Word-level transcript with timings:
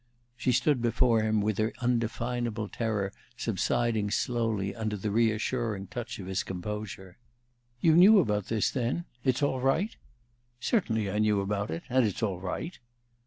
She 0.35 0.51
stood 0.51 0.81
before 0.81 1.21
him 1.21 1.41
with 1.43 1.59
her 1.59 1.73
undefinable 1.79 2.67
terror 2.67 3.13
subsiding 3.37 4.09
slowly 4.09 4.73
under 4.75 4.97
the 4.97 5.11
reassuring 5.11 5.85
touch 5.91 6.17
of 6.17 6.25
his 6.25 6.41
composure. 6.41 7.19
"You 7.81 7.95
knew 7.95 8.17
about 8.17 8.47
this, 8.47 8.71
then 8.71 9.05
it's 9.23 9.43
all 9.43 9.59
right?" 9.59 9.95
"Certainly 10.59 11.11
I 11.11 11.19
knew 11.19 11.39
about 11.39 11.69
it; 11.69 11.83
and 11.87 12.03
it's 12.03 12.23
all 12.23 12.39
right." 12.39 12.79